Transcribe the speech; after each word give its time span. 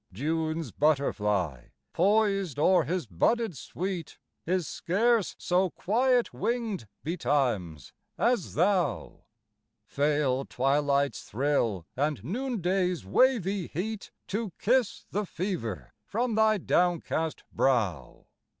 June's 0.11 0.71
butterfly, 0.71 1.65
poised 1.93 2.57
o'er 2.57 2.85
his 2.85 3.05
budded 3.05 3.55
sweet, 3.55 4.17
Is 4.47 4.67
scarce 4.67 5.35
so 5.37 5.69
quiet 5.69 6.33
winged, 6.33 6.87
betimes, 7.03 7.93
as 8.17 8.55
thou. 8.55 9.25
Fail 9.85 10.45
twilight's 10.45 11.21
thrill, 11.25 11.85
and 11.95 12.23
noonday's 12.23 13.05
wavy 13.05 13.67
heat 13.67 14.09
To 14.29 14.51
kiss 14.57 15.05
the 15.11 15.23
fever 15.27 15.93
from 16.03 16.33
thy 16.33 16.57
downcast 16.57 17.43
brow. 17.53 18.25